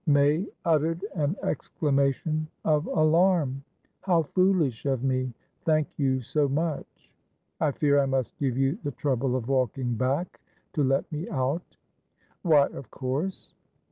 [0.07, 3.63] May uttered an exclamation of alarm.
[4.01, 5.31] "How foolish of me!
[5.63, 7.11] Thank you so much!"
[7.59, 10.39] "I fear I must give you the trouble of walking back,
[10.73, 11.77] to let me out."
[12.41, 13.53] "Why, of course."